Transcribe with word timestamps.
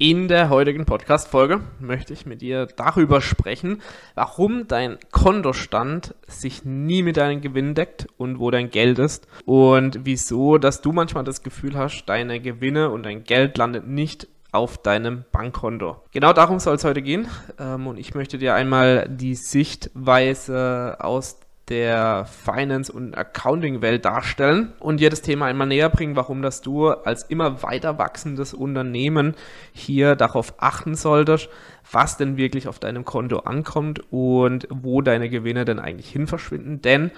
In 0.00 0.28
der 0.28 0.48
heutigen 0.48 0.84
Podcast-Folge 0.84 1.60
möchte 1.80 2.12
ich 2.12 2.24
mit 2.24 2.40
dir 2.40 2.66
darüber 2.66 3.20
sprechen, 3.20 3.82
warum 4.14 4.68
dein 4.68 4.96
Kontostand 5.10 6.14
sich 6.28 6.64
nie 6.64 7.02
mit 7.02 7.16
deinen 7.16 7.40
Gewinnen 7.40 7.74
deckt 7.74 8.06
und 8.16 8.38
wo 8.38 8.52
dein 8.52 8.70
Geld 8.70 9.00
ist 9.00 9.26
und 9.44 10.04
wieso, 10.04 10.56
dass 10.58 10.82
du 10.82 10.92
manchmal 10.92 11.24
das 11.24 11.42
Gefühl 11.42 11.76
hast, 11.76 12.04
deine 12.06 12.38
Gewinne 12.38 12.90
und 12.90 13.02
dein 13.02 13.24
Geld 13.24 13.58
landet 13.58 13.88
nicht 13.88 14.28
auf 14.52 14.80
deinem 14.80 15.24
Bankkonto. 15.32 15.96
Genau 16.12 16.32
darum 16.32 16.60
soll 16.60 16.76
es 16.76 16.84
heute 16.84 17.02
gehen 17.02 17.26
ähm, 17.58 17.88
und 17.88 17.98
ich 17.98 18.14
möchte 18.14 18.38
dir 18.38 18.54
einmal 18.54 19.08
die 19.08 19.34
Sichtweise 19.34 20.98
aus 21.00 21.40
der 21.68 22.26
Finance- 22.26 22.92
und 22.92 23.16
Accounting-Welt 23.16 24.04
darstellen 24.04 24.72
und 24.80 25.00
dir 25.00 25.10
das 25.10 25.22
Thema 25.22 25.46
einmal 25.46 25.66
näher 25.66 25.90
bringen, 25.90 26.16
warum 26.16 26.42
das 26.42 26.60
du 26.60 26.88
als 26.88 27.24
immer 27.24 27.62
weiter 27.62 27.98
wachsendes 27.98 28.54
Unternehmen 28.54 29.34
hier 29.72 30.16
darauf 30.16 30.54
achten 30.58 30.94
solltest, 30.94 31.48
was 31.90 32.16
denn 32.16 32.36
wirklich 32.36 32.68
auf 32.68 32.78
deinem 32.78 33.04
Konto 33.04 33.40
ankommt 33.40 34.02
und 34.10 34.66
wo 34.70 35.02
deine 35.02 35.28
Gewinne 35.28 35.64
denn 35.64 35.78
eigentlich 35.78 36.10
hin 36.10 36.26
verschwinden. 36.26 36.80
Denn 36.82 37.10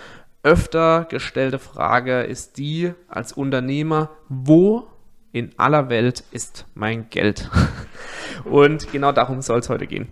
öfter 0.42 1.06
gestellte 1.08 1.58
Frage 1.58 2.22
ist 2.22 2.58
die 2.58 2.92
als 3.08 3.32
Unternehmer, 3.32 4.10
wo 4.28 4.88
in 5.32 5.52
aller 5.58 5.88
Welt 5.90 6.24
ist 6.30 6.66
mein 6.74 7.08
Geld? 7.10 7.50
Und 8.44 8.90
genau 8.90 9.12
darum 9.12 9.42
soll 9.42 9.60
es 9.60 9.68
heute 9.68 9.86
gehen. 9.86 10.10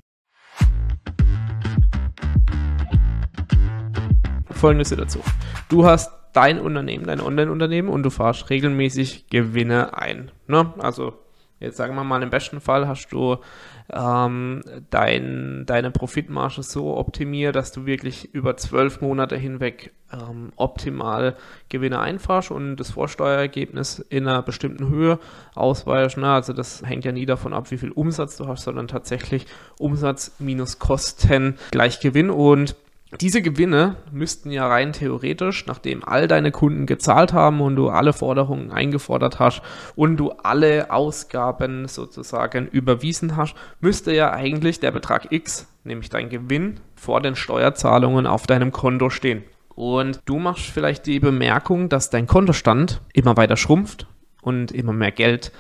Folgende 4.59 4.85
Situation. 4.85 5.25
Du 5.69 5.87
hast 5.87 6.13
dein 6.33 6.61
Unternehmen, 6.61 7.07
dein 7.07 7.21
Online-Unternehmen 7.21 7.89
und 7.89 8.03
du 8.03 8.11
fahrst 8.11 8.51
regelmäßig 8.51 9.29
Gewinne 9.29 9.97
ein. 9.97 10.31
Ne? 10.47 10.73
Also 10.79 11.15
jetzt 11.61 11.77
sagen 11.77 11.95
wir 11.95 12.05
mal, 12.05 12.23
im 12.23 12.31
besten 12.31 12.61
Fall 12.61 12.87
hast 12.87 13.09
du 13.09 13.39
ähm, 13.93 14.63
dein, 14.91 15.65
deine 15.67 15.91
Profitmarge 15.91 16.63
so 16.63 16.97
optimiert, 16.97 17.57
dass 17.57 17.73
du 17.73 17.87
wirklich 17.87 18.35
über 18.35 18.57
zwölf 18.57 19.01
Monate 19.01 19.37
hinweg 19.37 19.93
ähm, 20.13 20.53
optimal 20.57 21.37
Gewinne 21.69 22.01
einfahrst 22.01 22.51
und 22.51 22.77
das 22.77 22.91
Vorsteuerergebnis 22.91 23.99
in 23.99 24.29
einer 24.29 24.43
bestimmten 24.43 24.89
Höhe 24.89 25.19
ausweist. 25.55 26.19
Ne? 26.19 26.31
Also 26.31 26.53
das 26.53 26.83
hängt 26.85 27.05
ja 27.05 27.13
nie 27.13 27.27
davon 27.27 27.53
ab, 27.53 27.71
wie 27.71 27.79
viel 27.79 27.91
Umsatz 27.91 28.37
du 28.37 28.47
hast, 28.47 28.65
sondern 28.65 28.89
tatsächlich 28.89 29.47
Umsatz 29.79 30.37
minus 30.39 30.79
Kosten 30.79 31.59
gleich 31.71 32.01
Gewinn 32.01 32.31
und 32.31 32.77
diese 33.21 33.41
Gewinne 33.41 33.97
müssten 34.13 34.51
ja 34.51 34.67
rein 34.67 34.93
theoretisch, 34.93 35.65
nachdem 35.67 36.05
all 36.05 36.29
deine 36.29 36.51
Kunden 36.51 36.85
gezahlt 36.85 37.33
haben 37.33 37.61
und 37.63 37.77
du 37.77 37.89
alle 37.89 38.13
Forderungen 38.13 38.71
eingefordert 38.71 39.39
hast 39.39 39.63
und 39.97 40.19
du 40.19 40.31
alle 40.31 40.91
Ausgaben 40.91 41.89
sozusagen 41.89 42.67
überwiesen 42.67 43.37
hast, 43.37 43.55
müsste 43.81 44.13
ja 44.13 44.33
eigentlich 44.33 44.81
der 44.81 44.91
Betrag 44.91 45.33
X, 45.33 45.69
nämlich 45.85 46.11
dein 46.11 46.29
Gewinn, 46.29 46.81
vor 46.97 47.23
den 47.23 47.35
Steuerzahlungen 47.35 48.27
auf 48.27 48.47
deinem 48.47 48.73
Konto 48.73 49.09
stehen. 49.09 49.43
Und 49.75 50.21
du 50.27 50.39
machst 50.39 50.67
vielleicht 50.67 51.07
die 51.07 51.21
Bemerkung, 51.21 51.89
dass 51.89 52.11
dein 52.11 52.27
Kontostand 52.27 53.01
immer 53.15 53.37
weiter 53.37 53.57
schrumpft 53.57 54.07
und 54.43 54.71
immer 54.71 54.93
mehr 54.93 55.13
Geld 55.13 55.53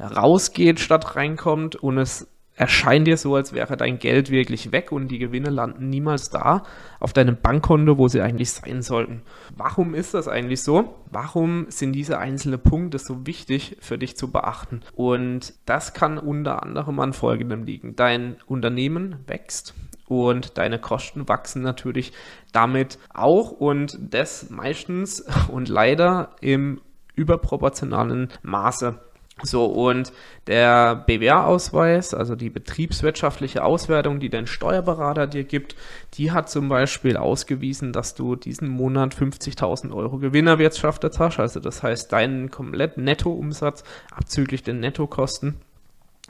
rausgeht 0.00 0.80
statt 0.80 1.16
reinkommt 1.16 1.76
und 1.76 1.98
es 1.98 2.28
erscheint 2.56 3.06
dir 3.06 3.16
so, 3.16 3.34
als 3.34 3.52
wäre 3.52 3.76
dein 3.76 3.98
Geld 3.98 4.30
wirklich 4.30 4.72
weg 4.72 4.92
und 4.92 5.08
die 5.08 5.18
Gewinne 5.18 5.50
landen 5.50 5.88
niemals 5.88 6.30
da 6.30 6.62
auf 7.00 7.12
deinem 7.12 7.36
Bankkonto, 7.36 7.98
wo 7.98 8.08
sie 8.08 8.20
eigentlich 8.20 8.52
sein 8.52 8.82
sollten. 8.82 9.22
Warum 9.56 9.94
ist 9.94 10.14
das 10.14 10.28
eigentlich 10.28 10.62
so? 10.62 10.94
Warum 11.10 11.66
sind 11.68 11.92
diese 11.92 12.18
einzelnen 12.18 12.60
Punkte 12.60 12.98
so 12.98 13.26
wichtig 13.26 13.76
für 13.80 13.98
dich 13.98 14.16
zu 14.16 14.30
beachten? 14.30 14.80
Und 14.94 15.54
das 15.66 15.94
kann 15.94 16.18
unter 16.18 16.62
anderem 16.62 17.00
an 17.00 17.12
folgendem 17.12 17.64
liegen. 17.64 17.96
Dein 17.96 18.36
Unternehmen 18.46 19.16
wächst 19.26 19.74
und 20.06 20.58
deine 20.58 20.78
Kosten 20.78 21.28
wachsen 21.28 21.62
natürlich 21.62 22.12
damit 22.52 22.98
auch 23.12 23.50
und 23.50 23.98
das 24.00 24.50
meistens 24.50 25.24
und 25.48 25.68
leider 25.68 26.36
im 26.40 26.80
überproportionalen 27.16 28.28
Maße. 28.42 28.98
So, 29.42 29.66
und 29.66 30.12
der 30.46 30.94
BWA-Ausweis, 30.94 32.14
also 32.14 32.36
die 32.36 32.50
betriebswirtschaftliche 32.50 33.64
Auswertung, 33.64 34.20
die 34.20 34.30
dein 34.30 34.46
Steuerberater 34.46 35.26
dir 35.26 35.42
gibt, 35.42 35.74
die 36.14 36.30
hat 36.30 36.48
zum 36.48 36.68
Beispiel 36.68 37.16
ausgewiesen, 37.16 37.92
dass 37.92 38.14
du 38.14 38.36
diesen 38.36 38.68
Monat 38.68 39.14
50.000 39.14 39.92
Euro 39.92 40.18
Gewinn 40.18 40.46
erwirtschaftet 40.46 41.18
hast. 41.18 41.40
Also 41.40 41.58
das 41.58 41.82
heißt, 41.82 42.12
deinen 42.12 42.50
kompletten 42.52 43.02
Nettoumsatz 43.02 43.82
abzüglich 44.14 44.62
den 44.62 44.78
Nettokosten, 44.78 45.56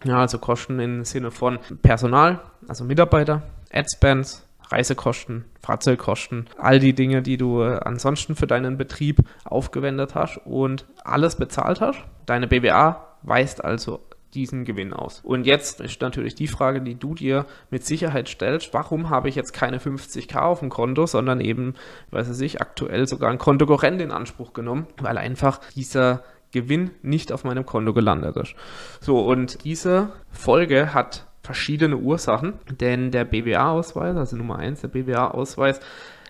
ja, 0.05 0.19
also 0.19 0.39
Kosten 0.39 0.81
im 0.81 1.05
Sinne 1.05 1.31
von 1.31 1.59
Personal, 1.83 2.41
also 2.67 2.85
Mitarbeiter, 2.85 3.43
Adspends, 3.71 4.47
Reisekosten, 4.71 5.45
Fahrzeugkosten, 5.61 6.47
all 6.59 6.79
die 6.79 6.95
Dinge, 6.95 7.23
die 7.23 7.37
du 7.37 7.63
äh, 7.63 7.79
ansonsten 7.85 8.37
für 8.37 8.47
deinen 8.47 8.77
Betrieb 8.77 9.21
aufgewendet 9.45 10.15
hast 10.15 10.39
und 10.45 10.87
alles 11.05 11.37
bezahlt 11.37 11.81
hast. 11.81 11.99
Deine 12.27 12.47
BWA 12.47 13.07
weist 13.23 13.65
also 13.65 14.01
diesen 14.35 14.65
Gewinn 14.65 14.93
aus. 14.93 15.21
Und 15.23 15.47
jetzt 15.47 15.81
ist 15.81 16.01
natürlich 16.01 16.35
die 16.35 16.49
Frage, 16.49 16.81
die 16.81 16.97
du 16.97 17.15
dir 17.15 17.47
mit 17.71 17.85
Sicherheit 17.85 18.29
stellst, 18.29 18.75
warum 18.75 19.11
habe 19.11 19.29
ich 19.29 19.37
jetzt 19.37 19.53
keine 19.53 19.79
50k 19.79 20.37
auf 20.41 20.61
dem 20.61 20.71
Konto, 20.71 21.07
sondern 21.07 21.41
eben, 21.41 21.75
weiß 22.11 22.41
ich, 22.41 22.61
aktuell 22.61 23.07
sogar 23.07 23.31
ein 23.31 23.39
Kontokorrent 23.39 24.01
in 24.01 24.11
Anspruch 24.11 24.53
genommen, 24.53 24.87
weil 25.01 25.19
einfach 25.19 25.61
dieser 25.77 26.25
Gewinn 26.51 26.91
nicht 27.03 27.33
auf 27.33 27.45
meinem 27.45 27.67
Konto 27.67 27.93
gelandet 27.93 28.37
ist. 28.37 28.55
So, 29.01 29.21
und 29.21 29.65
diese 29.65 30.11
Folge 30.31 30.95
hat 30.95 31.27
verschiedene 31.45 31.99
Ursachen, 31.99 32.55
denn 32.81 33.11
der 33.11 33.25
BWA-Ausweis, 33.25 34.17
also 34.17 34.37
Nummer 34.37 34.59
1, 34.59 34.81
der 34.81 34.89
BWA-Ausweis, 34.89 35.79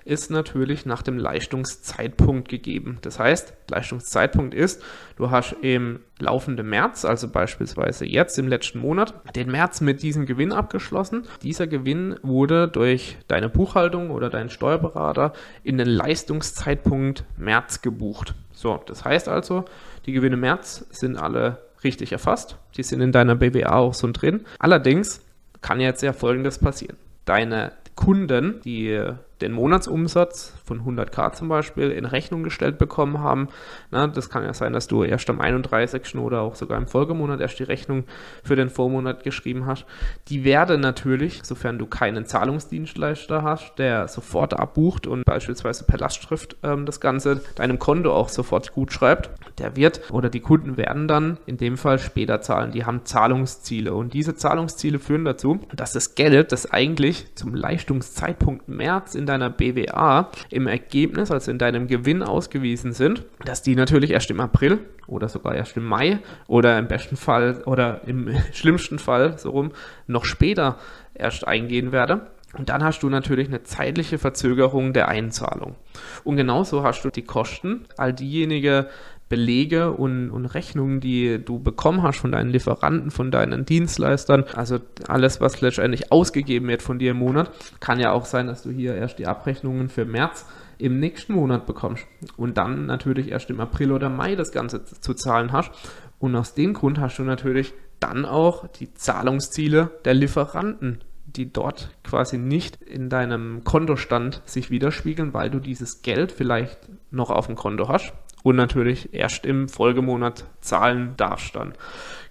ist 0.04 0.30
natürlich 0.30 0.84
nach 0.84 1.02
dem 1.02 1.16
Leistungszeitpunkt 1.16 2.48
gegeben. 2.48 2.98
Das 3.00 3.18
heißt, 3.18 3.54
Leistungszeitpunkt 3.70 4.52
ist, 4.52 4.82
du 5.16 5.30
hast 5.30 5.56
im 5.62 6.00
laufenden 6.18 6.68
März, 6.68 7.04
also 7.06 7.28
beispielsweise 7.28 8.04
jetzt 8.04 8.38
im 8.38 8.48
letzten 8.48 8.80
Monat, 8.80 9.14
den 9.34 9.50
März 9.50 9.80
mit 9.80 10.02
diesem 10.02 10.26
Gewinn 10.26 10.52
abgeschlossen. 10.52 11.22
Dieser 11.42 11.66
Gewinn 11.66 12.16
wurde 12.22 12.68
durch 12.68 13.16
deine 13.28 13.48
Buchhaltung 13.48 14.10
oder 14.10 14.28
deinen 14.28 14.50
Steuerberater 14.50 15.32
in 15.62 15.78
den 15.78 15.88
Leistungszeitpunkt 15.88 17.24
März 17.38 17.80
gebucht. 17.80 18.34
So, 18.52 18.82
das 18.86 19.04
heißt 19.04 19.28
also, 19.28 19.64
die 20.04 20.12
Gewinne 20.12 20.36
März 20.36 20.86
sind 20.90 21.16
alle 21.16 21.63
richtig 21.84 22.12
erfasst. 22.12 22.56
Die 22.76 22.82
sind 22.82 23.00
in 23.00 23.12
deiner 23.12 23.36
BWA 23.36 23.76
auch 23.76 23.94
so 23.94 24.10
drin. 24.10 24.44
Allerdings 24.58 25.20
kann 25.60 25.80
jetzt 25.80 26.02
ja 26.02 26.12
Folgendes 26.12 26.58
passieren. 26.58 26.96
Deine 27.24 27.72
Kunden, 27.94 28.60
die 28.64 29.00
den 29.40 29.52
Monatsumsatz 29.52 30.52
von 30.64 30.82
100k 30.82 31.32
zum 31.32 31.48
Beispiel 31.48 31.90
in 31.90 32.06
Rechnung 32.06 32.42
gestellt 32.42 32.78
bekommen 32.78 33.20
haben. 33.20 33.48
Na, 33.90 34.06
das 34.06 34.30
kann 34.30 34.44
ja 34.44 34.54
sein, 34.54 34.72
dass 34.72 34.86
du 34.86 35.04
erst 35.04 35.28
am 35.28 35.40
31. 35.40 36.16
oder 36.16 36.40
auch 36.40 36.54
sogar 36.54 36.78
im 36.78 36.86
Folgemonat 36.86 37.40
erst 37.40 37.58
die 37.58 37.64
Rechnung 37.64 38.04
für 38.42 38.56
den 38.56 38.70
Vormonat 38.70 39.24
geschrieben 39.24 39.66
hast. 39.66 39.84
Die 40.28 40.44
werden 40.44 40.80
natürlich, 40.80 41.40
sofern 41.44 41.78
du 41.78 41.86
keinen 41.86 42.24
Zahlungsdienstleister 42.24 43.42
hast, 43.42 43.78
der 43.78 44.08
sofort 44.08 44.54
abbucht 44.54 45.06
und 45.06 45.24
beispielsweise 45.24 45.84
per 45.84 45.98
Lastschrift 45.98 46.56
ähm, 46.62 46.86
das 46.86 47.00
Ganze 47.00 47.42
deinem 47.56 47.78
Konto 47.78 48.12
auch 48.12 48.30
sofort 48.30 48.72
gut 48.72 48.92
schreibt, 48.92 49.30
der 49.58 49.76
wird 49.76 50.10
oder 50.10 50.30
die 50.30 50.40
Kunden 50.40 50.76
werden 50.76 51.08
dann 51.08 51.38
in 51.46 51.58
dem 51.58 51.76
Fall 51.76 51.98
später 51.98 52.40
zahlen. 52.40 52.72
Die 52.72 52.86
haben 52.86 53.04
Zahlungsziele 53.04 53.94
und 53.94 54.14
diese 54.14 54.34
Zahlungsziele 54.34 54.98
führen 54.98 55.24
dazu, 55.24 55.60
dass 55.74 55.92
das 55.92 56.14
Geld, 56.14 56.52
das 56.52 56.70
eigentlich 56.70 57.34
zum 57.34 57.54
Leistungszeitpunkt 57.54 58.68
März 58.68 59.14
in 59.14 59.26
deiner 59.26 59.50
BWA 59.50 60.30
im 60.54 60.66
Ergebnis, 60.66 61.30
also 61.30 61.50
in 61.50 61.58
deinem 61.58 61.86
Gewinn 61.86 62.22
ausgewiesen 62.22 62.92
sind, 62.92 63.24
dass 63.44 63.62
die 63.62 63.74
natürlich 63.74 64.10
erst 64.10 64.30
im 64.30 64.40
April 64.40 64.78
oder 65.06 65.28
sogar 65.28 65.54
erst 65.54 65.76
im 65.76 65.84
Mai 65.84 66.20
oder 66.46 66.78
im 66.78 66.88
besten 66.88 67.16
Fall 67.16 67.62
oder 67.66 68.02
im 68.06 68.30
schlimmsten 68.52 68.98
Fall 68.98 69.38
so 69.38 69.50
rum 69.50 69.72
noch 70.06 70.24
später 70.24 70.78
erst 71.14 71.46
eingehen 71.46 71.92
werden. 71.92 72.22
Und 72.56 72.68
dann 72.68 72.84
hast 72.84 73.02
du 73.02 73.08
natürlich 73.08 73.48
eine 73.48 73.64
zeitliche 73.64 74.18
Verzögerung 74.18 74.92
der 74.92 75.08
Einzahlung. 75.08 75.74
Und 76.22 76.36
genauso 76.36 76.84
hast 76.84 77.04
du 77.04 77.10
die 77.10 77.24
Kosten, 77.24 77.86
all 77.96 78.12
diejenigen 78.12 78.86
Belege 79.28 79.92
und, 79.92 80.30
und, 80.30 80.46
Rechnungen, 80.46 81.00
die 81.00 81.42
du 81.42 81.58
bekommen 81.58 82.02
hast 82.02 82.18
von 82.18 82.32
deinen 82.32 82.50
Lieferanten, 82.50 83.10
von 83.10 83.30
deinen 83.30 83.64
Dienstleistern, 83.64 84.44
also 84.54 84.78
alles, 85.08 85.40
was 85.40 85.60
letztendlich 85.60 86.12
ausgegeben 86.12 86.68
wird 86.68 86.82
von 86.82 86.98
dir 86.98 87.12
im 87.12 87.18
Monat, 87.18 87.50
kann 87.80 88.00
ja 88.00 88.12
auch 88.12 88.26
sein, 88.26 88.46
dass 88.46 88.62
du 88.62 88.70
hier 88.70 88.94
erst 88.94 89.18
die 89.18 89.26
Abrechnungen 89.26 89.88
für 89.88 90.04
März 90.04 90.46
im 90.78 91.00
nächsten 91.00 91.34
Monat 91.34 91.66
bekommst 91.66 92.04
und 92.36 92.58
dann 92.58 92.86
natürlich 92.86 93.30
erst 93.30 93.48
im 93.48 93.60
April 93.60 93.92
oder 93.92 94.10
Mai 94.10 94.34
das 94.34 94.52
Ganze 94.52 94.84
zu 94.84 95.14
zahlen 95.14 95.52
hast. 95.52 95.70
Und 96.18 96.36
aus 96.36 96.54
dem 96.54 96.74
Grund 96.74 96.98
hast 96.98 97.18
du 97.18 97.22
natürlich 97.22 97.72
dann 98.00 98.26
auch 98.26 98.66
die 98.68 98.92
Zahlungsziele 98.92 99.90
der 100.04 100.14
Lieferanten 100.14 101.00
die 101.26 101.52
dort 101.52 101.90
quasi 102.04 102.38
nicht 102.38 102.80
in 102.82 103.08
deinem 103.08 103.64
Kontostand 103.64 104.42
sich 104.44 104.70
widerspiegeln, 104.70 105.34
weil 105.34 105.50
du 105.50 105.58
dieses 105.58 106.02
Geld 106.02 106.30
vielleicht 106.30 106.78
noch 107.10 107.30
auf 107.30 107.46
dem 107.46 107.56
Konto 107.56 107.88
hast 107.88 108.12
und 108.44 108.56
natürlich 108.56 109.14
erst 109.14 109.46
im 109.46 109.68
Folgemonat 109.68 110.44
zahlen 110.60 111.14
darfst 111.16 111.56
dann. 111.56 111.72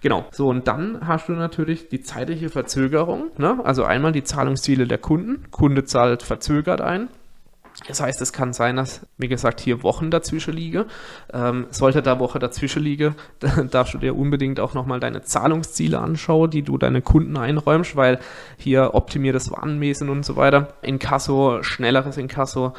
Genau. 0.00 0.24
So, 0.30 0.48
und 0.48 0.68
dann 0.68 1.06
hast 1.06 1.28
du 1.28 1.32
natürlich 1.32 1.88
die 1.88 2.02
zeitliche 2.02 2.50
Verzögerung. 2.50 3.32
Ne? 3.36 3.60
Also 3.64 3.84
einmal 3.84 4.12
die 4.12 4.22
Zahlungsziele 4.22 4.86
der 4.86 4.98
Kunden. 4.98 5.50
Kunde 5.50 5.84
zahlt 5.84 6.22
verzögert 6.22 6.80
ein. 6.80 7.08
Das 7.88 8.00
heißt, 8.00 8.20
es 8.20 8.32
kann 8.32 8.52
sein, 8.52 8.76
dass, 8.76 9.06
wie 9.18 9.28
gesagt, 9.28 9.60
hier 9.60 9.82
Wochen 9.82 10.10
dazwischen 10.10 10.54
liege. 10.54 10.86
Ähm, 11.32 11.66
sollte 11.70 12.02
da 12.02 12.20
Woche 12.20 12.38
dazwischen 12.38 12.82
liege, 12.82 13.14
dann 13.40 13.68
darfst 13.70 13.94
du 13.94 13.98
dir 13.98 14.16
unbedingt 14.16 14.60
auch 14.60 14.74
nochmal 14.74 15.00
deine 15.00 15.22
Zahlungsziele 15.22 15.98
anschauen, 15.98 16.50
die 16.50 16.62
du 16.62 16.78
deinen 16.78 17.02
Kunden 17.02 17.36
einräumst, 17.36 17.96
weil 17.96 18.20
hier 18.56 18.94
optimiertes 18.94 19.50
Warenwesen 19.50 20.08
und 20.08 20.24
so 20.24 20.36
weiter, 20.36 20.74
Inkasso, 20.82 21.62
schnelleres 21.62 22.16
Inkasso 22.16 22.74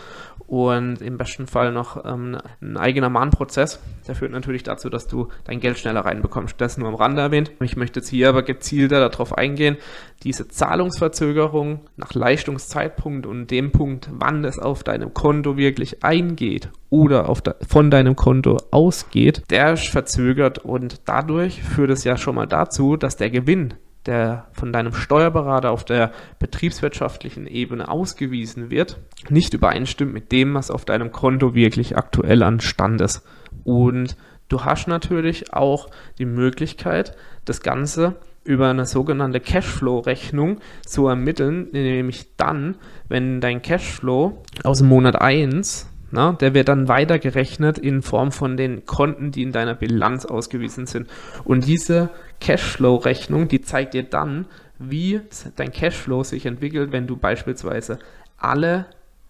und 0.47 1.01
im 1.01 1.17
besten 1.17 1.47
Fall 1.47 1.71
noch 1.71 2.05
ähm, 2.05 2.37
ein 2.61 2.77
eigener 2.77 3.09
Mahnprozess. 3.09 3.79
Der 4.07 4.15
führt 4.15 4.31
natürlich 4.31 4.63
dazu, 4.63 4.89
dass 4.89 5.07
du 5.07 5.29
dein 5.43 5.59
Geld 5.59 5.79
schneller 5.79 6.01
reinbekommst. 6.01 6.55
Das 6.59 6.77
nur 6.77 6.87
am 6.87 6.95
Rande 6.95 7.21
erwähnt. 7.21 7.51
Ich 7.61 7.75
möchte 7.75 7.99
jetzt 7.99 8.09
hier 8.09 8.29
aber 8.29 8.43
gezielter 8.43 9.09
darauf 9.09 9.37
eingehen, 9.37 9.77
diese 10.25 10.47
Zahlungsverzögerung 10.47 11.81
nach 11.95 12.13
Leistungszeitpunkt 12.13 13.27
und 13.27 13.51
dem 13.51 13.71
Punkt, 13.71 14.09
wann 14.11 14.43
es 14.43 14.57
auf 14.57 14.83
deinem 14.83 15.13
Konto 15.13 15.55
wirklich 15.55 16.03
eingeht 16.03 16.69
oder 16.89 17.31
de 17.45 17.53
von 17.67 17.91
deinem 17.91 18.15
Konto 18.15 18.57
ausgeht, 18.71 19.43
der 19.51 19.73
ist 19.73 19.87
verzögert 19.87 20.57
und 20.57 21.01
dadurch 21.05 21.61
führt 21.61 21.91
es 21.91 22.03
ja 22.03 22.17
schon 22.17 22.35
mal 22.35 22.47
dazu, 22.47 22.97
dass 22.97 23.17
der 23.17 23.29
Gewinn 23.29 23.75
der 24.05 24.47
von 24.51 24.71
deinem 24.71 24.93
Steuerberater 24.93 25.71
auf 25.71 25.83
der 25.83 26.11
betriebswirtschaftlichen 26.39 27.47
Ebene 27.47 27.87
ausgewiesen 27.89 28.69
wird, 28.69 28.99
nicht 29.29 29.53
übereinstimmt 29.53 30.13
mit 30.13 30.31
dem, 30.31 30.53
was 30.53 30.69
auf 30.69 30.85
deinem 30.85 31.11
Konto 31.11 31.55
wirklich 31.55 31.97
aktuell 31.97 32.43
an 32.43 32.59
Stand 32.59 33.01
ist. 33.01 33.25
Und 33.63 34.15
du 34.47 34.63
hast 34.63 34.87
natürlich 34.87 35.53
auch 35.53 35.89
die 36.19 36.25
Möglichkeit, 36.25 37.15
das 37.45 37.61
Ganze 37.61 38.15
über 38.45 38.69
eine 38.69 38.85
sogenannte 38.85 39.41
Cashflow-Rechnung 39.41 40.59
zu 40.85 41.07
ermitteln, 41.07 41.67
nämlich 41.73 42.37
dann, 42.37 42.75
wenn 43.09 43.41
dein 43.41 43.61
Cashflow 43.61 44.41
aus 44.63 44.77
dem 44.77 44.87
Monat 44.87 45.19
1 45.19 45.91
na, 46.11 46.31
der 46.31 46.53
wird 46.53 46.69
dann 46.69 46.87
weitergerechnet 46.87 47.77
in 47.77 48.01
Form 48.01 48.31
von 48.31 48.55
den 48.55 48.85
Konten, 48.85 49.31
die 49.31 49.43
in 49.43 49.51
deiner 49.51 49.73
Bilanz 49.73 50.25
ausgewiesen 50.25 50.85
sind. 50.85 51.09
Und 51.43 51.67
diese 51.67 52.09
Cashflow-Rechnung, 52.39 53.49
die 53.49 53.59
zeigt 53.59 53.93
dir 53.93 54.03
dann, 54.03 54.45
wie 54.79 55.19
dein 55.57 55.71
Cashflow 55.71 56.23
sich 56.23 56.45
entwickelt, 56.45 56.91
wenn 56.93 57.05
du 57.05 57.17
beispielsweise 57.17 57.99
alle 58.37 58.85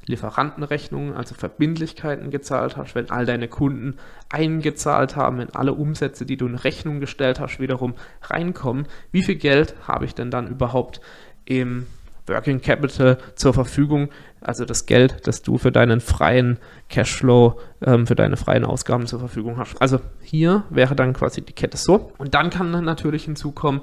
Lieferantenrechnungen, 0.07 1.13
also 1.15 1.35
Verbindlichkeiten 1.35 2.29
gezahlt 2.29 2.77
hast, 2.77 2.95
wenn 2.95 3.09
all 3.09 3.25
deine 3.25 3.47
Kunden 3.47 3.97
eingezahlt 4.29 5.15
haben, 5.15 5.39
wenn 5.39 5.55
alle 5.55 5.73
Umsätze, 5.73 6.25
die 6.25 6.37
du 6.37 6.45
in 6.45 6.55
Rechnung 6.55 6.99
gestellt 6.99 7.39
hast, 7.39 7.59
wiederum 7.59 7.95
reinkommen, 8.21 8.87
wie 9.11 9.23
viel 9.23 9.35
Geld 9.35 9.75
habe 9.87 10.05
ich 10.05 10.13
denn 10.13 10.31
dann 10.31 10.47
überhaupt 10.47 11.01
im 11.45 11.87
Working 12.27 12.61
Capital 12.61 13.17
zur 13.35 13.53
Verfügung, 13.53 14.09
also 14.41 14.65
das 14.65 14.85
Geld, 14.85 15.27
das 15.27 15.41
du 15.41 15.57
für 15.57 15.71
deinen 15.71 16.01
freien 16.01 16.57
Cashflow, 16.89 17.59
ähm, 17.83 18.07
für 18.07 18.15
deine 18.15 18.37
freien 18.37 18.65
Ausgaben 18.65 19.07
zur 19.07 19.19
Verfügung 19.19 19.57
hast. 19.57 19.79
Also 19.81 19.99
hier 20.21 20.63
wäre 20.69 20.95
dann 20.95 21.13
quasi 21.13 21.41
die 21.41 21.53
Kette 21.53 21.77
so. 21.77 22.11
Und 22.17 22.33
dann 22.33 22.49
kann 22.49 22.71
dann 22.71 22.85
natürlich 22.85 23.25
hinzukommen, 23.25 23.81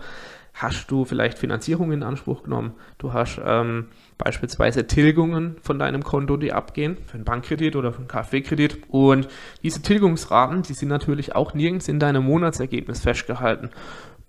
hast 0.55 0.91
du 0.91 1.05
vielleicht 1.05 1.39
Finanzierung 1.39 1.93
in 1.93 2.03
Anspruch 2.03 2.43
genommen, 2.43 2.75
du 2.99 3.13
hast 3.13 3.41
ähm, 3.45 3.87
beispielsweise 4.19 4.87
Tilgungen 4.87 5.57
von 5.63 5.79
deinem 5.79 6.03
Konto, 6.03 6.37
die 6.37 6.53
abgehen, 6.53 6.99
für 7.07 7.15
einen 7.15 7.25
Bankkredit 7.25 7.75
oder 7.77 7.93
für 7.93 8.01
einen 8.01 8.09
KfW-Kredit. 8.09 8.85
Und 8.89 9.29
diese 9.63 9.83
Tilgungsraten, 9.83 10.63
die 10.63 10.75
sind 10.75 10.89
natürlich 10.89 11.35
auch 11.35 11.55
nirgends 11.55 11.89
in 11.89 11.99
deinem 11.99 12.25
Monatsergebnis 12.25 13.01
festgehalten. 13.01 13.71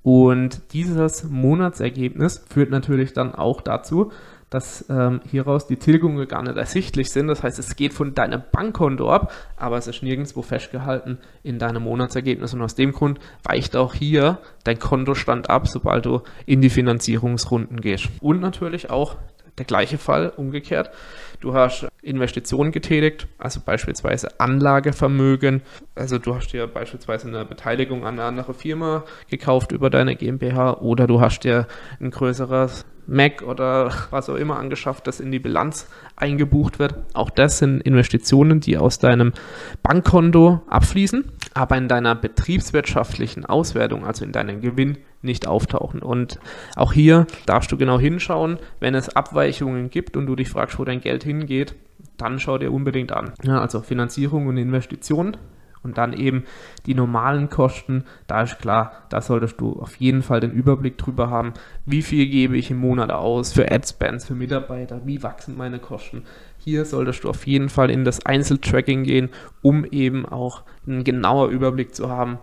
Und 0.02 0.74
dieses 0.74 1.24
Monatsergebnis 1.24 2.44
führt 2.50 2.72
natürlich 2.72 3.14
dann 3.14 3.36
auch 3.36 3.62
dazu, 3.62 4.12
dass 4.54 4.86
ähm, 4.90 5.22
hieraus 5.30 5.66
die 5.66 5.78
Tilgungen 5.78 6.28
gar 6.28 6.44
nicht 6.44 6.58
ersichtlich 6.58 7.10
sind. 7.10 7.28
Das 7.28 7.42
heißt, 7.42 7.58
es 7.58 7.76
geht 7.76 7.94
von 7.94 8.14
deinem 8.14 8.44
Bankkonto 8.52 9.10
ab, 9.10 9.34
aber 9.58 9.78
es 9.78 9.88
ist 9.88 10.04
nirgendwo 10.04 10.44
festgehalten 10.44 11.18
in 11.42 11.58
deinem 11.58 11.84
Monatsergebnis. 11.84 12.54
Und 12.54 12.62
aus 12.62 12.76
dem 12.76 12.92
Grund 12.92 13.20
weicht 13.44 13.76
auch 13.76 13.96
hier 13.96 14.38
dein 14.64 14.78
Kontostand 14.78 15.50
ab, 15.50 15.68
sobald 15.68 16.06
du 16.06 16.22
in 16.46 16.62
die 16.62 16.70
Finanzierungsrunden 16.70 17.82
gehst. 17.82 18.10
Und 18.22 18.42
natürlich 18.42 18.92
auch 18.92 19.18
der 19.58 19.66
gleiche 19.66 19.98
Fall 19.98 20.32
umgekehrt. 20.36 20.92
Du 21.40 21.54
hast 21.54 21.88
Investitionen 22.02 22.72
getätigt, 22.72 23.28
also 23.38 23.60
beispielsweise 23.64 24.40
Anlagevermögen. 24.40 25.62
Also 25.96 26.18
du 26.18 26.36
hast 26.36 26.54
dir 26.54 26.68
beispielsweise 26.68 27.28
eine 27.28 27.46
Beteiligung 27.46 28.06
an 28.06 28.20
eine 28.20 28.24
andere 28.24 28.54
Firma 28.54 29.04
gekauft 29.30 29.72
über 29.72 29.90
deine 29.90 30.16
GmbH 30.16 30.74
oder 30.78 31.08
du 31.08 31.22
hast 31.22 31.42
dir 31.44 31.68
ein 32.00 32.12
größeres 32.12 32.86
Mac 33.08 33.42
oder 33.42 33.92
was 34.12 34.30
auch 34.30 34.36
immer 34.36 34.58
angeschafft, 34.58 35.08
das 35.08 35.20
in 35.20 35.32
die 35.32 35.40
Bilanz 35.40 35.88
eingebucht 36.16 36.80
wird. 36.80 36.96
Auch 37.14 37.30
das 37.30 37.58
sind 37.58 37.82
Investitionen, 37.82 38.60
die 38.60 38.78
aus 38.78 39.00
deinem 39.00 39.34
Bankkonto 39.82 40.62
abfließen, 40.68 41.26
aber 41.54 41.78
in 41.78 41.88
deiner 41.88 42.16
betriebswirtschaftlichen 42.16 43.46
Auswertung, 43.46 44.06
also 44.06 44.24
in 44.24 44.32
deinem 44.32 44.62
Gewinn, 44.62 44.98
nicht 45.22 45.48
auftauchen. 45.48 46.02
Und 46.02 46.40
auch 46.76 46.94
hier 46.94 47.28
darfst 47.46 47.72
du 47.72 47.78
genau 47.78 48.00
hinschauen, 48.00 48.58
wenn 48.80 48.96
es 48.96 49.16
Abweichungen 49.16 49.90
gibt 49.90 50.18
und 50.18 50.26
du 50.26 50.36
dich 50.36 50.50
fragst, 50.50 50.78
wo 50.80 50.86
dein 50.86 51.02
Geld 51.02 51.24
hingeht, 51.24 51.76
dann 52.18 52.40
schau 52.40 52.58
dir 52.58 52.72
unbedingt 52.72 53.12
an. 53.12 53.34
Ja, 53.44 53.60
also 53.60 53.82
Finanzierung 53.82 54.48
und 54.48 54.58
Investition 54.58 55.38
und 55.83 55.97
dann 55.97 56.13
eben 56.13 56.45
die 56.85 56.95
normalen 56.95 57.50
Kosten, 57.50 58.06
da 58.27 58.44
ist 58.44 58.59
klar, 58.59 59.03
da 59.09 59.21
solltest 59.21 59.59
du 59.59 59.80
auf 59.80 59.95
jeden 59.97 60.24
Fall 60.24 60.39
den 60.39 60.51
Überblick 60.51 60.97
drüber 60.97 61.30
haben, 61.30 61.53
wie 61.85 62.01
viel 62.01 62.27
gebe 62.27 62.57
ich 62.57 62.71
im 62.71 62.77
Monat 62.77 63.12
aus 63.12 63.53
für 63.53 63.71
Adspends, 63.71 64.25
für 64.25 64.35
Mitarbeiter, 64.35 65.01
wie 65.06 65.24
wachsen 65.24 65.57
meine 65.57 65.80
Kosten. 65.80 66.24
Hier 66.57 66.85
solltest 66.85 67.24
du 67.24 67.30
auf 67.30 67.45
jeden 67.45 67.69
Fall 67.69 67.89
in 67.89 68.06
das 68.06 68.25
Einzeltracking 68.25 69.03
gehen, 69.03 69.30
um 69.62 69.85
eben 69.85 70.25
auch 70.25 70.63
einen 70.88 71.03
genauer 71.03 71.50
Überblick 71.50 71.94
zu 71.94 72.09
haben. 72.09 72.39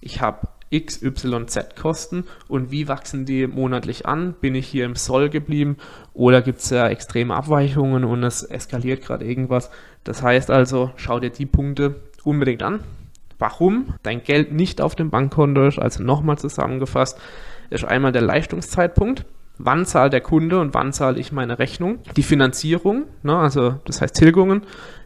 Ich 0.00 0.20
habe 0.20 0.48
XYZ 0.72 1.76
Kosten 1.76 2.24
und 2.46 2.70
wie 2.70 2.88
wachsen 2.88 3.24
die 3.24 3.46
monatlich 3.46 4.06
an? 4.06 4.34
Bin 4.34 4.54
ich 4.54 4.66
hier 4.68 4.84
im 4.84 4.96
Soll 4.96 5.30
geblieben 5.30 5.78
oder 6.12 6.42
gibt 6.42 6.58
es 6.58 6.70
ja 6.70 6.88
extreme 6.88 7.34
Abweichungen 7.34 8.04
und 8.04 8.22
es 8.22 8.42
eskaliert 8.42 9.02
gerade 9.02 9.24
irgendwas? 9.24 9.70
Das 10.04 10.22
heißt 10.22 10.50
also, 10.50 10.92
schau 10.96 11.20
dir 11.20 11.30
die 11.30 11.46
Punkte 11.46 11.96
unbedingt 12.24 12.62
an. 12.62 12.80
Warum 13.38 13.94
dein 14.02 14.22
Geld 14.22 14.52
nicht 14.52 14.80
auf 14.80 14.96
dem 14.96 15.10
Bankkonto 15.10 15.66
ist, 15.66 15.78
also 15.78 16.02
nochmal 16.02 16.38
zusammengefasst, 16.38 17.18
ist 17.70 17.84
einmal 17.84 18.12
der 18.12 18.22
Leistungszeitpunkt. 18.22 19.24
Wann 19.58 19.86
zahlt 19.86 20.12
der 20.12 20.20
Kunde 20.20 20.60
und 20.60 20.74
wann 20.74 20.92
zahle 20.92 21.18
ich 21.18 21.32
meine 21.32 21.58
Rechnung? 21.58 21.98
Die 22.16 22.22
Finanzierung, 22.22 23.04
ne, 23.22 23.36
also 23.36 23.74
das 23.84 24.00
heißt 24.00 24.14
Tilgungen, 24.14 24.62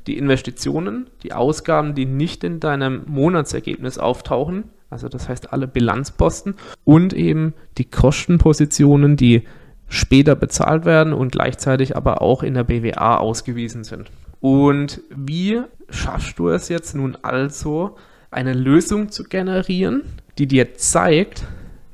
die 0.06 0.18
Investitionen, 0.18 1.08
die 1.22 1.32
Ausgaben, 1.32 1.94
die 1.94 2.04
nicht 2.04 2.44
in 2.44 2.60
deinem 2.60 3.02
Monatsergebnis 3.06 3.98
auftauchen, 3.98 4.64
also 4.90 5.08
das 5.08 5.28
heißt 5.28 5.54
alle 5.54 5.66
Bilanzposten 5.66 6.54
und 6.84 7.14
eben 7.14 7.54
die 7.78 7.86
Kostenpositionen, 7.86 9.16
die 9.16 9.44
später 9.88 10.34
bezahlt 10.34 10.84
werden 10.84 11.14
und 11.14 11.32
gleichzeitig 11.32 11.96
aber 11.96 12.20
auch 12.20 12.42
in 12.42 12.54
der 12.54 12.64
BWA 12.64 13.16
ausgewiesen 13.16 13.84
sind. 13.84 14.10
Und 14.40 15.00
wie 15.14 15.62
schaffst 15.92 16.38
du 16.38 16.48
es 16.48 16.68
jetzt 16.68 16.94
nun 16.94 17.16
also, 17.22 17.96
eine 18.30 18.54
Lösung 18.54 19.10
zu 19.10 19.24
generieren, 19.24 20.02
die 20.38 20.46
dir 20.46 20.74
zeigt, 20.74 21.44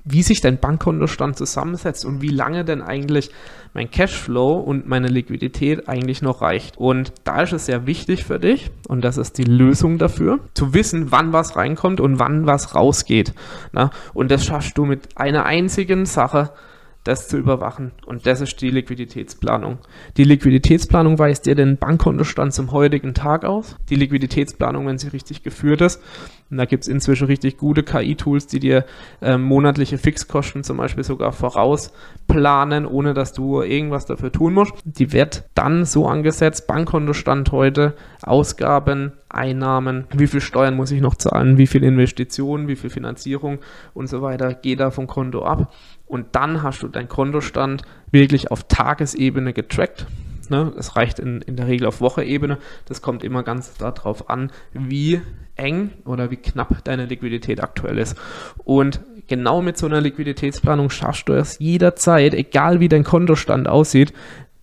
wie 0.05 0.23
sich 0.23 0.40
dein 0.40 0.59
Bankkontostand 0.59 1.37
zusammensetzt 1.37 2.05
und 2.05 2.23
wie 2.23 2.31
lange 2.31 2.64
denn 2.64 2.81
eigentlich 2.81 3.31
mein 3.75 3.90
Cashflow 3.90 4.55
und 4.55 4.88
meine 4.88 5.09
Liquidität 5.09 5.88
eigentlich 5.88 6.23
noch 6.23 6.40
reicht. 6.40 6.78
Und 6.78 7.12
da 7.25 7.43
ist 7.43 7.52
es 7.52 7.67
sehr 7.67 7.87
wichtig 7.87 8.25
für 8.25 8.38
dich, 8.38 8.71
und 8.88 9.05
das 9.05 9.19
ist 9.19 9.37
die 9.37 9.45
Lösung 9.45 9.99
dafür, 9.99 10.40
zu 10.55 10.73
wissen, 10.73 11.12
wann 11.12 11.33
was 11.33 11.57
reinkommt 11.57 12.00
und 12.00 12.19
wann 12.19 12.47
was 12.47 12.75
rausgeht. 12.75 13.35
Na? 13.73 13.90
Und 14.14 14.31
das 14.31 14.47
schaffst 14.47 14.78
du 14.78 14.87
mit 14.87 15.17
einer 15.17 15.45
einzigen 15.45 16.07
Sache, 16.07 16.50
das 17.05 17.28
zu 17.28 17.38
überwachen. 17.38 17.93
Und 18.05 18.26
das 18.26 18.40
ist 18.40 18.61
die 18.61 18.71
Liquiditätsplanung. 18.71 19.78
Die 20.17 20.25
Liquiditätsplanung 20.25 21.19
weist 21.19 21.47
dir 21.47 21.55
den 21.55 21.78
Bankkontostand 21.78 22.52
zum 22.52 22.73
heutigen 22.73 23.14
Tag 23.14 23.45
aus. 23.45 23.76
Die 23.88 23.97
Liquiditätsplanung, 23.97 24.87
wenn 24.87 24.99
sie 24.99 25.09
richtig 25.09 25.43
geführt 25.43 25.81
ist. 25.81 26.02
Und 26.50 26.59
da 26.59 26.64
gibt 26.64 26.85
es 26.85 26.88
inzwischen 26.88 27.26
richtig 27.26 27.57
gute 27.57 27.83
KI-Tools, 27.83 28.47
die 28.47 28.61
dir 28.61 28.85
äh, 29.21 29.38
monatliche 29.38 29.99
Fixkosten 29.99 30.64
zum 30.64 30.78
Beispiel 30.78 31.05
sogar 31.05 31.33
vorausplanen, 31.33 32.87
ohne 32.87 33.14
dass 33.14 33.33
du 33.33 33.62
irgendwas 33.62 34.07
dafür 34.07 34.33
tun 34.33 34.55
musst. 34.55 34.73
Die 34.85 35.12
wird 35.12 35.45
dann 35.55 35.85
so 35.85 36.07
angesetzt, 36.07 36.67
Bankkontostand 36.67 37.52
heute, 37.52 37.95
Ausgaben, 38.23 39.12
Einnahmen, 39.28 40.07
wie 40.14 40.26
viel 40.26 40.40
Steuern 40.40 40.75
muss 40.75 40.90
ich 40.90 41.02
noch 41.02 41.14
zahlen, 41.14 41.59
wie 41.59 41.67
viel 41.67 41.85
Investitionen, 41.85 42.67
wie 42.67 42.76
viel 42.76 42.90
Finanzierung 42.90 43.59
und 43.93 44.09
so 44.09 44.23
weiter, 44.23 44.55
geht 44.55 44.81
da 44.81 44.90
vom 44.90 45.07
Konto 45.07 45.45
ab 45.45 45.73
und 46.09 46.27
dann 46.33 46.62
hast 46.62 46.83
du 46.83 46.88
deinen 46.88 47.09
Kontostand 47.09 47.83
wirklich 48.11 48.50
auf 48.50 48.65
Tagesebene 48.65 49.53
getrackt. 49.53 50.07
Ne? 50.49 50.73
Es 50.79 50.97
reicht 50.97 51.19
in, 51.19 51.43
in 51.43 51.57
der 51.57 51.69
Regel 51.69 51.87
auf 51.87 52.00
Wocheebene. 52.00 52.59
Das 52.87 53.03
kommt 53.03 53.23
immer 53.23 53.43
ganz 53.43 53.75
darauf 53.75 54.31
an, 54.31 54.50
wie 54.73 55.21
eng 55.57 55.91
oder 56.05 56.31
wie 56.31 56.37
knapp 56.37 56.83
deine 56.85 57.07
Liquidität 57.07 57.62
aktuell 57.62 57.99
ist. 57.99 58.17
Und 58.65 59.00
genau 59.27 59.61
mit 59.61 59.77
so 59.77 59.87
einer 59.87 60.00
Liquiditätsplanung 60.00 60.91
schaffst 60.91 61.29
du 61.29 61.35
es 61.35 61.59
jederzeit, 61.59 62.35
egal 62.35 62.81
wie 62.81 62.88
dein 62.88 63.05
Kontostand 63.05 63.69
aussieht, 63.69 64.12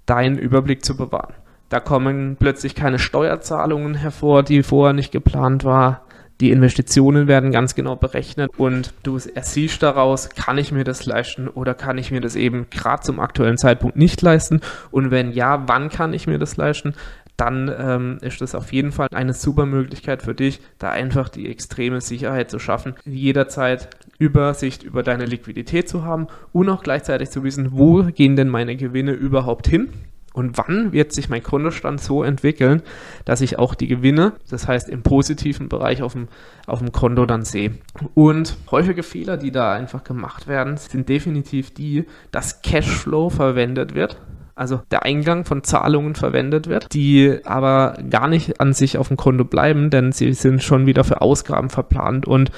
deinen 0.06 0.38
Überblick 0.38 0.84
zu 0.84 0.98
bewahren. 0.98 1.34
Da 1.70 1.80
kommen 1.80 2.38
plötzlich 2.40 2.76
keine 2.76 3.00
Steuerzahlungen 3.00 3.96
hervor, 3.96 4.44
die 4.44 4.64
vorher 4.64 4.94
nicht 4.94 5.12
geplant 5.12 5.64
war. 5.64 6.05
Die 6.42 6.52
Investitionen 6.52 7.28
werden 7.28 7.52
ganz 7.52 7.76
genau 7.76 7.96
berechnet 7.96 8.52
und 8.58 8.94
du 9.04 9.18
ersiehst 9.34 9.82
daraus, 9.82 10.30
kann 10.30 10.58
ich 10.58 10.74
mir 10.74 10.84
das 10.84 11.06
leisten 11.06 11.48
oder 11.48 11.74
kann 11.74 11.98
ich 11.98 12.12
mir 12.12 12.20
das 12.20 12.36
eben 12.36 12.68
gerade 12.70 13.04
zum 13.04 13.22
aktuellen 13.22 13.58
Zeitpunkt 13.58 13.96
nicht 13.96 14.22
leisten? 14.22 14.60
Und 14.92 15.12
wenn 15.12 15.32
ja, 15.32 15.64
wann 15.68 15.90
kann 15.90 16.14
ich 16.14 16.28
mir 16.28 16.38
das 16.38 16.58
leisten? 16.58 16.94
Dann 17.38 17.74
ähm, 17.78 18.18
ist 18.22 18.42
das 18.42 18.56
auf 18.56 18.74
jeden 18.74 18.92
Fall 18.92 19.08
eine 19.14 19.34
super 19.34 19.66
Möglichkeit 19.66 20.22
für 20.22 20.34
dich, 20.34 20.62
da 20.78 20.90
einfach 20.92 21.30
die 21.30 21.50
extreme 21.50 22.02
Sicherheit 22.02 22.50
zu 22.50 22.60
schaffen, 22.60 22.96
jederzeit 23.06 23.90
Übersicht 24.18 24.84
über 24.84 25.04
deine 25.04 25.26
Liquidität 25.26 25.90
zu 25.90 26.04
haben 26.04 26.28
und 26.54 26.70
auch 26.70 26.84
gleichzeitig 26.84 27.30
zu 27.30 27.44
wissen, 27.44 27.70
wo 27.74 28.04
gehen 28.04 28.36
denn 28.36 28.50
meine 28.50 28.76
Gewinne 28.76 29.12
überhaupt 29.12 29.68
hin 29.68 29.90
und 30.36 30.58
wann 30.58 30.92
wird 30.92 31.14
sich 31.14 31.30
mein 31.30 31.42
Kontostand 31.42 32.02
so 32.02 32.22
entwickeln, 32.22 32.82
dass 33.24 33.40
ich 33.40 33.58
auch 33.58 33.74
die 33.74 33.88
Gewinne, 33.88 34.34
das 34.50 34.68
heißt 34.68 34.90
im 34.90 35.02
positiven 35.02 35.70
Bereich 35.70 36.02
auf 36.02 36.12
dem, 36.12 36.28
auf 36.68 36.80
dem 36.80 36.92
Konto 36.92 37.26
dann 37.26 37.46
sehe. 37.46 37.76
Und 38.16 38.58
häufige 38.70 39.02
Fehler, 39.02 39.38
die 39.38 39.52
da 39.52 39.72
einfach 39.72 40.04
gemacht 40.04 40.48
werden, 40.48 40.76
sind 40.76 41.08
definitiv 41.08 41.74
die, 41.74 42.06
dass 42.32 42.62
Cashflow 42.62 43.30
verwendet 43.30 43.96
wird 43.96 44.18
also 44.56 44.82
der 44.90 45.04
Eingang 45.04 45.44
von 45.44 45.64
Zahlungen 45.64 46.16
verwendet 46.16 46.68
wird, 46.68 46.94
die 46.94 47.40
aber 47.44 47.98
gar 48.10 48.30
nicht 48.30 48.62
an 48.62 48.72
sich 48.74 48.98
auf 48.98 49.10
dem 49.10 49.18
Konto 49.18 49.44
bleiben, 49.44 49.90
denn 49.90 50.14
sie 50.14 50.34
sind 50.34 50.64
schon 50.64 50.86
wieder 50.86 51.04
für 51.04 51.22
Ausgaben 51.22 51.70
verplant. 51.70 52.26
Und 52.26 52.52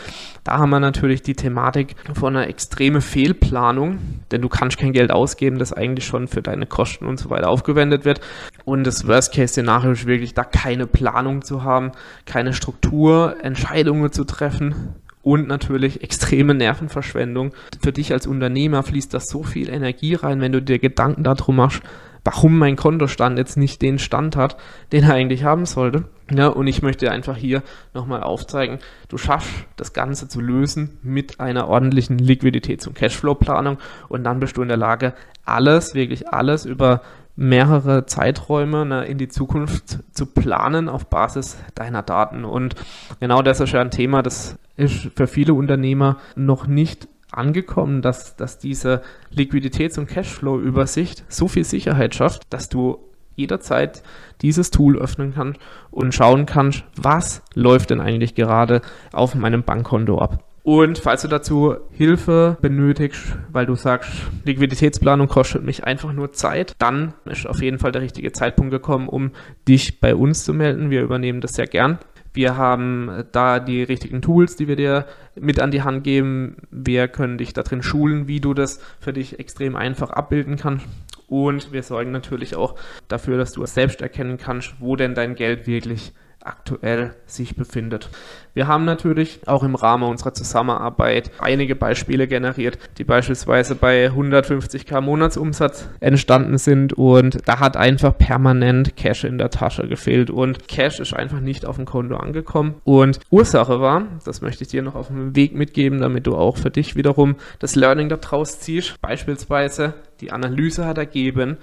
da 0.44 0.60
haben 0.60 0.70
wir 0.70 0.80
natürlich 0.80 1.24
die 1.24 1.34
Thematik 1.34 1.96
von 2.14 2.36
einer 2.36 2.48
extremen 2.48 3.02
Fehlplanung, 3.02 3.98
denn 4.32 4.44
du 4.44 4.50
kannst 4.50 4.78
kein 4.78 4.94
Geld 4.94 5.12
ausgeben, 5.12 5.58
das 5.58 5.74
eigentlich 5.74 6.06
schon 6.06 6.28
für 6.28 6.44
deine 6.44 6.68
Kosten 6.68 7.08
und 7.08 7.20
so 7.20 7.32
weiter 7.32 7.50
aufgewendet 7.50 8.06
wird. 8.06 8.22
Und 8.64 8.84
das 8.86 9.08
Worst-Case-Szenario 9.08 9.92
ist 9.92 10.06
wirklich, 10.06 10.36
da 10.36 10.44
keine 10.44 10.86
Planung 10.86 11.42
zu 11.42 11.64
haben, 11.64 11.94
keine 12.26 12.54
Struktur, 12.54 13.38
Entscheidungen 13.42 14.12
zu 14.12 14.24
treffen 14.24 14.94
und 15.28 15.46
natürlich 15.46 16.04
extreme 16.04 16.54
Nervenverschwendung. 16.54 17.52
Für 17.82 17.92
dich 17.92 18.14
als 18.14 18.28
Unternehmer 18.28 18.82
fließt 18.82 19.14
da 19.14 19.20
so 19.20 19.44
viel 19.44 19.68
Energie 19.68 20.14
rein, 20.14 20.40
wenn 20.40 20.54
du 20.54 20.62
dir 20.62 20.80
Gedanken 20.80 21.26
darum 21.26 21.58
machst, 21.58 21.82
warum 22.24 22.58
mein 22.58 22.78
Kontostand 22.78 23.38
jetzt 23.38 23.58
nicht 23.58 23.82
den 23.82 24.00
Stand 24.00 24.38
hat, 24.38 24.56
den 24.94 25.04
er 25.04 25.16
eigentlich 25.16 25.44
haben 25.44 25.66
sollte. 25.66 26.06
Ja, 26.32 26.48
und 26.48 26.68
ich 26.68 26.82
möchte 26.82 27.12
einfach 27.12 27.36
hier 27.36 27.62
nochmal 27.94 28.24
aufzeigen, 28.24 28.80
du 29.10 29.18
schaffst 29.18 29.52
das 29.76 29.92
Ganze 29.92 30.30
zu 30.30 30.40
lösen 30.40 30.98
mit 31.04 31.42
einer 31.42 31.68
ordentlichen 31.68 32.18
Liquiditäts- 32.18 32.88
und 32.88 32.96
Cashflow-Planung 32.96 33.80
und 34.08 34.24
dann 34.24 34.40
bist 34.40 34.56
du 34.56 34.62
in 34.62 34.70
der 34.70 34.78
Lage, 34.78 35.14
alles, 35.44 35.94
wirklich 35.94 36.30
alles 36.30 36.64
über 36.64 37.02
mehrere 37.38 38.08
Zeiträume 38.08 38.86
ne, 38.86 39.06
in 39.06 39.18
die 39.18 39.30
Zukunft 39.30 40.00
zu 40.12 40.26
planen 40.26 40.90
auf 40.90 41.06
Basis 41.06 41.58
deiner 41.76 42.02
Daten. 42.02 42.44
Und 42.44 42.76
genau 43.20 43.42
das 43.42 43.62
ist 43.62 43.72
ja 43.72 43.80
ein 43.80 43.92
Thema, 43.92 44.24
das 44.24 44.58
ist 44.76 45.12
für 45.16 45.28
viele 45.28 45.54
Unternehmer 45.54 46.18
noch 46.36 46.68
nicht 46.68 47.08
angekommen, 47.32 48.02
dass, 48.02 48.36
dass 48.36 48.58
diese 48.58 49.04
Liquiditäts- 49.32 50.00
und 50.00 50.08
Cashflow-Übersicht 50.08 51.26
so 51.28 51.48
viel 51.48 51.64
Sicherheit 51.64 52.16
schafft, 52.16 52.52
dass 52.52 52.70
du 52.70 52.98
jederzeit 53.36 54.02
dieses 54.42 54.72
Tool 54.72 54.98
öffnen 54.98 55.36
kannst 55.36 55.60
und 55.92 56.16
schauen 56.16 56.48
kannst, 56.48 56.84
was 56.96 57.44
läuft 57.54 57.92
denn 57.92 58.02
eigentlich 58.02 58.34
gerade 58.34 58.82
auf 59.14 59.36
meinem 59.36 59.62
Bankkonto 59.62 60.18
ab. 60.18 60.44
Und 60.68 60.98
falls 60.98 61.22
du 61.22 61.30
dazu 61.30 61.78
Hilfe 61.92 62.58
benötigst, 62.60 63.38
weil 63.54 63.66
du 63.66 63.76
sagst, 63.76 64.12
Liquiditätsplanung 64.44 65.30
kostet 65.30 65.64
mich 65.64 65.86
einfach 65.86 66.12
nur 66.12 66.34
Zeit, 66.34 66.76
dann 66.78 67.14
ist 67.24 67.48
auf 67.48 67.62
jeden 67.62 67.80
Fall 67.80 67.94
der 67.94 68.02
richtige 68.02 68.34
Zeitpunkt 68.34 68.72
gekommen, 68.72 69.08
um 69.08 69.32
dich 69.66 70.02
bei 70.02 70.14
uns 70.14 70.44
zu 70.44 70.54
melden. 70.54 70.90
Wir 70.90 71.04
übernehmen 71.04 71.40
das 71.40 71.54
sehr 71.54 71.68
gern. 71.68 72.00
Wir 72.34 72.58
haben 72.58 73.24
da 73.32 73.62
die 73.62 73.82
richtigen 73.82 74.22
Tools, 74.22 74.58
die 74.58 74.68
wir 74.68 74.76
dir 74.76 75.06
mit 75.40 75.62
an 75.62 75.72
die 75.72 75.84
Hand 75.84 76.04
geben. 76.04 76.58
Wir 76.70 77.08
können 77.08 77.38
dich 77.38 77.54
darin 77.54 77.82
schulen, 77.82 78.28
wie 78.28 78.42
du 78.42 78.54
das 78.54 78.82
für 79.00 79.14
dich 79.14 79.40
extrem 79.40 79.78
einfach 79.78 80.10
abbilden 80.10 80.58
kannst. 80.58 80.86
Und 81.28 81.72
wir 81.72 81.82
sorgen 81.82 82.12
natürlich 82.12 82.58
auch 82.58 82.76
dafür, 83.08 83.38
dass 83.38 83.54
du 83.54 83.64
es 83.64 83.74
selbst 83.74 84.02
erkennen 84.02 84.38
kannst, 84.38 84.74
wo 84.82 84.98
denn 84.98 85.16
dein 85.16 85.36
Geld 85.36 85.66
wirklich 85.66 86.12
aktuell 86.44 87.14
sich 87.26 87.56
befindet. 87.56 88.10
Wir 88.54 88.68
haben 88.68 88.86
natürlich 88.86 89.42
auch 89.46 89.64
im 89.64 89.76
Rahmen 89.76 90.10
unserer 90.10 90.34
Zusammenarbeit 90.34 91.32
einige 91.40 91.76
Beispiele 91.76 92.28
generiert, 92.28 92.80
die 92.98 93.04
beispielsweise 93.04 93.76
bei 93.76 94.08
150k 94.08 95.02
Monatsumsatz 95.02 95.90
entstanden 96.00 96.58
sind 96.58 96.94
und 96.94 97.48
da 97.48 97.60
hat 97.60 97.78
einfach 97.78 98.18
permanent 98.18 98.96
Cash 98.96 99.26
in 99.26 99.38
der 99.38 99.50
Tasche 99.50 99.88
gefehlt 99.88 100.30
und 100.30 100.68
Cash 100.68 101.00
ist 101.00 101.14
einfach 101.14 101.40
nicht 101.40 101.66
auf 101.66 101.76
dem 101.76 101.86
Konto 101.86 102.16
angekommen 102.16 102.76
und 102.84 103.20
Ursache 103.30 103.80
war, 103.80 104.04
das 104.26 104.42
möchte 104.42 104.64
ich 104.64 104.70
dir 104.70 104.82
noch 104.82 104.96
auf 104.96 105.08
dem 105.08 105.36
Weg 105.36 105.54
mitgeben, 105.54 106.00
damit 106.00 106.26
du 106.26 106.36
auch 106.36 106.58
für 106.58 106.72
dich 106.72 106.96
wiederum 106.96 107.36
das 107.60 107.76
Learning 107.76 108.10
daraus 108.10 108.60
ziehst. 108.60 109.00
Beispielsweise 109.02 109.94
die 110.22 110.32
Analyse 110.32 110.86
hat 110.86 110.98
ergeben, 110.98 111.58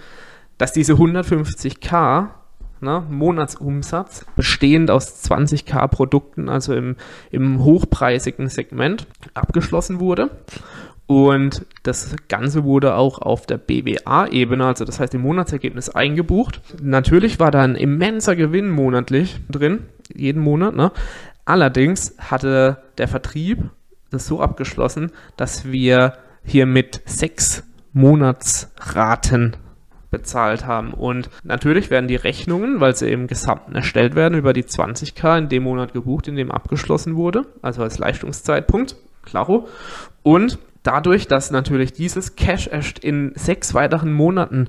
dass 0.58 0.72
diese 0.72 0.92
150k 0.92 2.28
ne, 2.80 3.02
Monatsumsatz, 3.08 4.26
bestehend 4.36 4.90
aus 4.90 5.24
20k 5.24 5.88
Produkten, 5.88 6.48
also 6.48 6.74
im, 6.74 6.96
im 7.30 7.64
hochpreisigen 7.64 8.48
Segment, 8.48 9.06
abgeschlossen 9.34 10.00
wurde. 10.00 10.30
Und 11.06 11.66
das 11.82 12.16
Ganze 12.28 12.64
wurde 12.64 12.94
auch 12.94 13.18
auf 13.18 13.44
der 13.46 13.58
BWA-Ebene, 13.58 14.64
also 14.64 14.84
das 14.84 15.00
heißt 15.00 15.14
im 15.14 15.20
Monatsergebnis, 15.20 15.90
eingebucht. 15.90 16.60
Natürlich 16.82 17.38
war 17.38 17.50
da 17.50 17.62
ein 17.62 17.74
immenser 17.74 18.36
Gewinn 18.36 18.70
monatlich 18.70 19.40
drin, 19.50 19.80
jeden 20.14 20.40
Monat. 20.40 20.74
Ne? 20.74 20.92
Allerdings 21.44 22.14
hatte 22.18 22.78
der 22.96 23.08
Vertrieb 23.08 23.70
das 24.10 24.26
so 24.26 24.40
abgeschlossen, 24.40 25.12
dass 25.36 25.66
wir 25.66 26.14
hier 26.42 26.64
mit 26.64 27.02
sechs 27.04 27.64
Monatsraten 27.92 29.56
bezahlt 30.14 30.64
haben. 30.64 30.94
Und 30.94 31.28
natürlich 31.42 31.90
werden 31.90 32.06
die 32.06 32.14
Rechnungen, 32.14 32.80
weil 32.80 32.94
sie 32.94 33.10
im 33.10 33.26
Gesamten 33.26 33.74
erstellt 33.74 34.14
werden, 34.14 34.38
über 34.38 34.52
die 34.52 34.62
20k 34.62 35.38
in 35.38 35.48
dem 35.48 35.64
Monat 35.64 35.92
gebucht, 35.92 36.28
in 36.28 36.36
dem 36.36 36.52
abgeschlossen 36.52 37.16
wurde, 37.16 37.42
also 37.62 37.82
als 37.82 37.98
Leistungszeitpunkt, 37.98 38.94
klaro. 39.24 39.66
Und 40.22 40.58
dadurch, 40.84 41.26
dass 41.26 41.50
natürlich 41.50 41.92
dieses 41.92 42.36
Cash 42.36 42.68
erst 42.68 43.00
in 43.00 43.32
sechs 43.34 43.74
weiteren 43.74 44.12
Monaten 44.12 44.68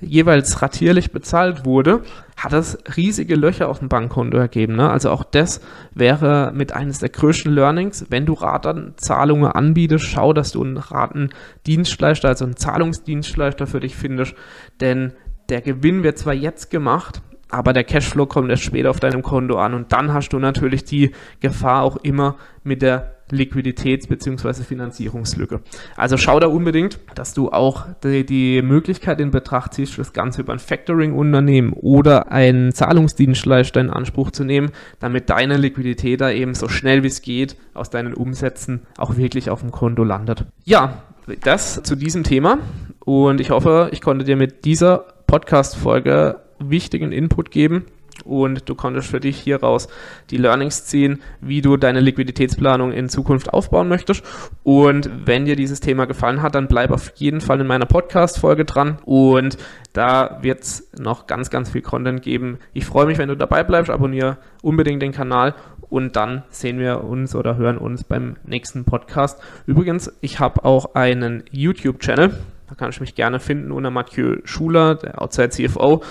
jeweils 0.00 0.62
ratierlich 0.62 1.12
bezahlt 1.12 1.64
wurde, 1.64 2.02
hat 2.36 2.52
es 2.52 2.78
riesige 2.96 3.34
Löcher 3.34 3.68
auf 3.68 3.80
dem 3.80 3.88
Bankkonto 3.88 4.36
ergeben. 4.36 4.76
Ne? 4.76 4.88
Also 4.88 5.10
auch 5.10 5.24
das 5.24 5.60
wäre 5.92 6.52
mit 6.54 6.72
eines 6.72 6.98
der 6.98 7.08
größten 7.08 7.52
Learnings. 7.52 8.06
Wenn 8.10 8.26
du 8.26 8.34
Ratenzahlungen 8.34 9.50
anbietest, 9.50 10.04
schau, 10.04 10.32
dass 10.32 10.52
du 10.52 10.62
einen 10.62 10.76
Ratendienstleister, 10.76 12.28
also 12.28 12.44
einen 12.44 12.56
Zahlungsdienstleister 12.56 13.66
für 13.66 13.80
dich 13.80 13.96
findest, 13.96 14.34
denn 14.80 15.12
der 15.48 15.62
Gewinn 15.62 16.02
wird 16.02 16.18
zwar 16.18 16.34
jetzt 16.34 16.70
gemacht, 16.70 17.22
aber 17.50 17.72
der 17.72 17.84
Cashflow 17.84 18.26
kommt 18.26 18.50
erst 18.50 18.64
später 18.64 18.90
auf 18.90 19.00
deinem 19.00 19.22
Konto 19.22 19.58
an 19.58 19.74
und 19.74 19.92
dann 19.92 20.12
hast 20.12 20.30
du 20.30 20.38
natürlich 20.38 20.84
die 20.84 21.12
Gefahr 21.40 21.82
auch 21.82 21.96
immer 21.96 22.36
mit 22.62 22.82
der 22.82 23.17
Liquiditäts- 23.30 24.08
bzw. 24.08 24.62
Finanzierungslücke. 24.62 25.60
Also 25.96 26.16
schau 26.16 26.40
da 26.40 26.46
unbedingt, 26.46 26.98
dass 27.14 27.34
du 27.34 27.50
auch 27.50 27.86
die, 28.02 28.24
die, 28.24 28.62
Möglichkeit 28.62 29.20
in 29.20 29.30
Betracht 29.30 29.74
ziehst, 29.74 29.98
das 29.98 30.12
Ganze 30.12 30.42
über 30.42 30.52
ein 30.52 30.58
Factoring-Unternehmen 30.58 31.72
oder 31.72 32.32
einen 32.32 32.72
Zahlungsdienstleister 32.72 33.80
in 33.80 33.90
Anspruch 33.90 34.30
zu 34.30 34.44
nehmen, 34.44 34.70
damit 35.00 35.30
deine 35.30 35.56
Liquidität 35.56 36.20
da 36.20 36.30
eben 36.30 36.54
so 36.54 36.68
schnell 36.68 37.02
wie 37.02 37.08
es 37.08 37.22
geht 37.22 37.56
aus 37.74 37.90
deinen 37.90 38.14
Umsätzen 38.14 38.82
auch 38.96 39.16
wirklich 39.16 39.50
auf 39.50 39.60
dem 39.60 39.70
Konto 39.70 40.04
landet. 40.04 40.46
Ja, 40.64 41.02
das 41.42 41.82
zu 41.82 41.96
diesem 41.96 42.24
Thema 42.24 42.58
und 43.04 43.40
ich 43.40 43.50
hoffe, 43.50 43.90
ich 43.92 44.00
konnte 44.00 44.24
dir 44.24 44.36
mit 44.36 44.64
dieser 44.64 45.04
Podcast-Folge 45.26 46.40
wichtigen 46.58 47.12
Input 47.12 47.50
geben 47.50 47.84
und 48.28 48.68
du 48.68 48.74
konntest 48.74 49.08
für 49.08 49.20
dich 49.20 49.38
hier 49.38 49.60
raus 49.60 49.88
die 50.30 50.36
Learnings 50.36 50.84
ziehen, 50.84 51.20
wie 51.40 51.62
du 51.62 51.76
deine 51.76 52.00
Liquiditätsplanung 52.00 52.92
in 52.92 53.08
Zukunft 53.08 53.52
aufbauen 53.52 53.88
möchtest. 53.88 54.22
Und 54.62 55.10
wenn 55.24 55.46
dir 55.46 55.56
dieses 55.56 55.80
Thema 55.80 56.06
gefallen 56.06 56.42
hat, 56.42 56.54
dann 56.54 56.68
bleib 56.68 56.90
auf 56.90 57.12
jeden 57.16 57.40
Fall 57.40 57.60
in 57.60 57.66
meiner 57.66 57.86
Podcast-Folge 57.86 58.64
dran 58.64 58.98
und 59.04 59.56
da 59.92 60.38
wird 60.42 60.62
es 60.62 60.90
noch 60.98 61.26
ganz, 61.26 61.50
ganz 61.50 61.70
viel 61.70 61.82
Content 61.82 62.22
geben. 62.22 62.58
Ich 62.72 62.84
freue 62.84 63.06
mich, 63.06 63.18
wenn 63.18 63.28
du 63.28 63.36
dabei 63.36 63.64
bleibst, 63.64 63.90
abonniere 63.90 64.38
unbedingt 64.62 65.02
den 65.02 65.12
Kanal 65.12 65.54
und 65.90 66.16
dann 66.16 66.42
sehen 66.50 66.78
wir 66.78 67.04
uns 67.04 67.34
oder 67.34 67.56
hören 67.56 67.78
uns 67.78 68.04
beim 68.04 68.36
nächsten 68.44 68.84
Podcast. 68.84 69.40
Übrigens, 69.66 70.12
ich 70.20 70.38
habe 70.38 70.64
auch 70.64 70.94
einen 70.94 71.44
YouTube-Channel 71.50 72.34
Da 72.68 72.74
kann 72.74 72.90
ich 72.90 73.00
mich 73.00 73.14
gerne 73.14 73.40
finden 73.40 73.72
unter 73.72 73.90
Mathieu 73.90 74.36
Schuler, 74.44 74.94
der 74.94 75.22
Outside 75.22 75.50
CFO. 75.50 76.02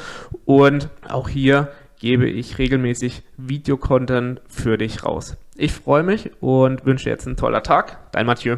Und 0.46 0.90
auch 1.08 1.30
hier 1.30 1.70
gebe 2.00 2.28
ich 2.28 2.58
regelmäßig 2.58 3.24
Videocontent 3.38 4.42
für 4.48 4.78
dich 4.78 5.04
raus. 5.04 5.36
Ich 5.56 5.74
freue 5.74 6.04
mich 6.04 6.32
und 6.42 6.86
wünsche 6.86 7.10
jetzt 7.10 7.28
einen 7.28 7.36
toller 7.36 7.64
Tag. 7.64 8.12
Dein 8.14 8.26
Mathieu. 8.26 8.56